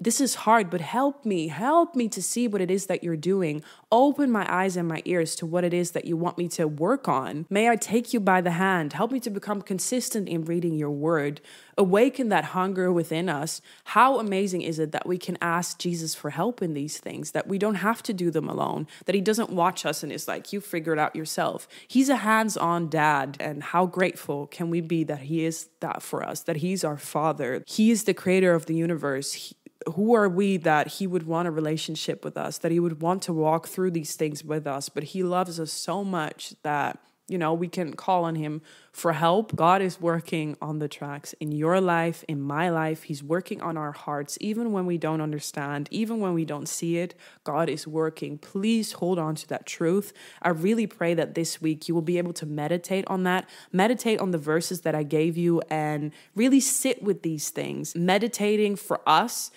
this 0.01 0.21
is 0.21 0.35
hard, 0.35 0.71
but 0.71 0.81
help 0.81 1.25
me, 1.25 1.49
help 1.49 1.95
me 1.95 2.09
to 2.09 2.23
see 2.23 2.49
what 2.49 2.61
it 2.61 2.71
is 2.71 2.87
that 2.87 3.05
you're 3.05 3.17
doing. 3.17 3.63
Open 3.93 4.31
my 4.31 4.47
eyes 4.53 4.77
and 4.77 4.89
my 4.89 5.01
ears 5.05 5.37
to 5.37 5.47
what 5.47 5.65
it 5.65 5.73
is 5.73 5.93
that 5.93 6.05
you 6.05 6.17
want 6.17 6.37
me 6.37 6.49
to 6.49 6.67
work 6.67 7.09
on. 7.09 7.47
May 7.49 7.71
I 7.71 7.77
take 7.77 8.13
you 8.13 8.19
by 8.19 8.41
the 8.41 8.51
hand. 8.51 8.93
Help 8.93 9.13
me 9.13 9.21
to 9.21 9.31
become 9.31 9.63
consistent 9.63 10.29
in 10.29 10.45
reading 10.45 10.75
your 10.75 10.91
word. 10.91 11.41
Awaken 11.79 12.29
that 12.29 12.47
hunger 12.47 12.93
within 12.93 13.29
us. 13.29 13.61
How 13.85 14.19
amazing 14.19 14.63
is 14.63 14.79
it 14.79 14.93
that 14.93 15.07
we 15.07 15.17
can 15.17 15.39
ask 15.41 15.79
Jesus 15.79 16.15
for 16.15 16.31
help 16.31 16.61
in 16.61 16.75
these 16.75 16.99
things, 16.99 17.31
that 17.31 17.47
we 17.47 17.57
don't 17.57 17.77
have 17.77 18.03
to 18.03 18.13
do 18.13 18.31
them 18.31 18.49
alone, 18.49 18.89
that 19.07 19.15
he 19.15 19.21
doesn't 19.21 19.51
watch 19.51 19.87
us 19.87 20.03
and 20.03 20.13
is 20.13 20.27
like, 20.27 20.53
you 20.53 20.61
figure 20.61 20.93
it 20.93 20.99
out 20.99 21.15
yourself. 21.15 21.69
He's 21.87 22.09
a 22.09 22.17
hands 22.17 22.57
on 22.57 22.89
dad. 22.89 23.37
And 23.39 23.63
how 23.63 23.87
grateful 23.87 24.49
can 24.49 24.71
we 24.71 24.81
be 24.81 25.05
that 25.05 25.21
he 25.21 25.45
is 25.45 25.69
that 25.81 26.03
for 26.03 26.25
us, 26.25 26.41
that 26.43 26.57
he's 26.57 26.83
our 26.85 26.99
father? 26.99 27.63
He 27.67 27.91
is 27.91 28.05
the 28.05 28.15
creator 28.15 28.55
of 28.55 28.67
the 28.67 28.75
universe. 28.75 29.33
He, 29.33 29.57
who 29.93 30.15
are 30.15 30.29
we 30.29 30.57
that 30.59 30.89
he 30.89 31.07
would 31.07 31.27
want 31.27 31.49
a 31.49 31.51
relationship 31.51 32.25
with 32.25 32.37
us, 32.37 32.59
that 32.59 32.73
he 32.73 32.81
would 32.81 33.01
want 33.01 33.23
to 33.23 33.33
walk 33.33 33.69
through 33.69 33.93
these 33.93 34.17
things 34.17 34.45
with 34.45 34.67
us? 34.67 34.89
But 34.89 35.05
he 35.05 35.23
loves 35.23 35.61
us 35.61 35.73
so 35.73 36.05
much 36.05 36.55
that, 36.63 36.99
you 37.27 37.39
know, 37.39 37.55
we 37.55 37.69
can 37.69 37.95
call 37.95 38.25
on 38.25 38.35
him 38.35 38.61
for 38.93 39.13
help. 39.15 39.57
God 39.57 39.83
is 39.83 40.01
working 40.01 40.57
on 40.61 40.79
the 40.79 40.89
tracks 40.89 41.33
in 41.41 41.51
your 41.51 41.81
life, 41.81 42.23
in 42.29 42.41
my 42.41 42.69
life. 42.69 43.05
He's 43.05 43.23
working 43.25 43.61
on 43.61 43.77
our 43.77 43.93
hearts, 43.93 44.39
even 44.41 44.73
when 44.73 44.87
we 44.87 44.99
don't 44.99 45.21
understand, 45.21 45.89
even 45.91 46.21
when 46.21 46.35
we 46.35 46.45
don't 46.45 46.69
see 46.69 46.99
it. 46.99 47.15
God 47.43 47.69
is 47.69 47.89
working. 47.89 48.39
Please 48.39 48.93
hold 48.93 49.19
on 49.19 49.35
to 49.37 49.49
that 49.49 49.67
truth. 49.67 50.13
I 50.43 50.51
really 50.51 50.87
pray 50.87 51.15
that 51.15 51.35
this 51.35 51.61
week 51.61 51.89
you 51.89 51.95
will 51.95 52.03
be 52.03 52.19
able 52.19 52.35
to 52.35 52.47
meditate 52.47 53.05
on 53.09 53.25
that, 53.25 53.49
meditate 53.73 54.21
on 54.21 54.31
the 54.31 54.39
verses 54.39 54.83
that 54.83 54.95
I 54.95 55.03
gave 55.03 55.37
you, 55.37 55.61
and 55.71 56.13
really 56.37 56.61
sit 56.61 57.03
with 57.03 57.23
these 57.23 57.51
things. 57.51 57.97
Meditating 57.97 58.77
for 58.77 59.01
us 59.09 59.51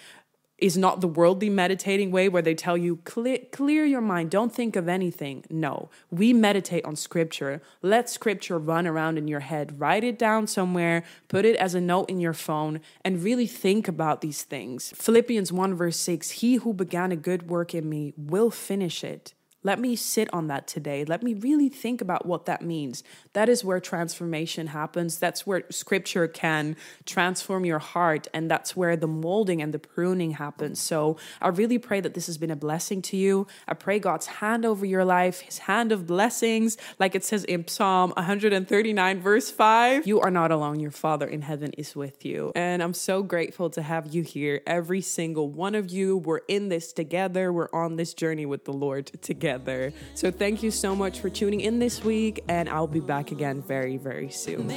is 0.57 0.77
not 0.77 1.01
the 1.01 1.07
worldly 1.07 1.49
meditating 1.49 2.11
way 2.11 2.27
where 2.27 2.41
they 2.41 2.55
tell 2.55 2.77
you 2.77 2.97
clear, 2.97 3.39
clear 3.51 3.85
your 3.85 4.01
mind. 4.01 4.31
Don't 4.31 4.53
think 4.53 4.75
of 4.75 4.87
anything. 4.87 5.45
No. 5.49 5.89
We 6.09 6.33
meditate 6.33 6.85
on 6.85 6.95
scripture. 6.95 7.61
Let 7.81 8.09
scripture 8.09 8.57
run 8.57 8.87
around 8.87 9.17
in 9.17 9.27
your 9.27 9.41
head. 9.41 9.79
Write 9.79 10.03
it 10.03 10.17
down 10.17 10.47
somewhere. 10.47 11.03
Put 11.27 11.45
it 11.45 11.55
as 11.57 11.75
a 11.75 11.81
note 11.81 12.09
in 12.09 12.19
your 12.19 12.33
phone 12.33 12.81
and 13.03 13.23
really 13.23 13.47
think 13.47 13.87
about 13.87 14.21
these 14.21 14.43
things. 14.43 14.93
Philippians 14.95 15.51
1 15.51 15.75
verse 15.75 15.97
6 15.97 16.31
he 16.31 16.55
who 16.55 16.73
began 16.73 17.11
a 17.11 17.15
good 17.15 17.49
work 17.49 17.75
in 17.75 17.87
me 17.87 18.13
will 18.17 18.49
finish 18.49 19.03
it 19.03 19.33
let 19.63 19.79
me 19.79 19.95
sit 19.95 20.31
on 20.31 20.47
that 20.47 20.67
today. 20.67 21.03
Let 21.03 21.23
me 21.23 21.33
really 21.33 21.67
think 21.67 21.99
about 21.99 22.27
what 22.27 22.45
that 22.45 22.61
means. 22.61 23.03
That 23.33 23.49
is 23.49 23.63
where 23.63 23.79
transformation 23.79 24.67
happens. 24.67 25.17
That's 25.17 25.47
where 25.47 25.63
scripture 25.71 26.27
can 26.27 26.75
transform 27.05 27.65
your 27.65 27.79
heart. 27.79 28.27
And 28.35 28.51
that's 28.51 28.75
where 28.75 28.95
the 28.95 29.07
molding 29.07 29.61
and 29.61 29.73
the 29.73 29.79
pruning 29.79 30.31
happens. 30.31 30.79
So 30.79 31.17
I 31.41 31.47
really 31.47 31.79
pray 31.79 32.01
that 32.01 32.13
this 32.13 32.27
has 32.27 32.37
been 32.37 32.51
a 32.51 32.55
blessing 32.55 33.01
to 33.03 33.17
you. 33.17 33.47
I 33.67 33.73
pray 33.73 33.97
God's 33.97 34.27
hand 34.27 34.63
over 34.63 34.85
your 34.85 35.03
life, 35.03 35.39
his 35.39 35.57
hand 35.57 35.91
of 35.91 36.05
blessings, 36.05 36.77
like 36.99 37.15
it 37.15 37.25
says 37.25 37.43
in 37.43 37.67
Psalm 37.67 38.11
139, 38.15 39.21
verse 39.21 39.49
5. 39.49 40.05
You 40.05 40.21
are 40.21 40.31
not 40.31 40.51
alone. 40.51 40.79
Your 40.79 40.91
Father 40.91 41.27
in 41.27 41.41
heaven 41.41 41.71
is 41.79 41.95
with 41.95 42.23
you. 42.23 42.51
And 42.55 42.83
I'm 42.83 42.93
so 42.93 43.23
grateful 43.23 43.71
to 43.71 43.81
have 43.81 44.13
you 44.13 44.21
here. 44.21 44.61
Every 44.67 45.01
single 45.01 45.49
one 45.49 45.73
of 45.73 45.89
you. 45.89 46.15
We're 46.17 46.41
in 46.47 46.69
this 46.69 46.93
together. 46.93 47.51
We're 47.51 47.69
on 47.73 47.95
this 47.95 48.13
journey 48.13 48.45
with 48.45 48.65
the 48.65 48.73
Lord 48.73 49.07
together 49.23 49.46
together. 49.47 49.93
So 50.13 50.31
thank 50.31 50.61
you 50.61 50.71
so 50.71 50.95
much 50.95 51.19
for 51.19 51.29
tuning 51.29 51.61
in 51.61 51.79
this 51.79 52.03
week, 52.03 52.43
and 52.47 52.67
I'll 52.67 52.87
be 52.87 52.99
back 52.99 53.31
again 53.31 53.61
very, 53.61 53.97
very 53.97 54.29
soon. 54.29 54.67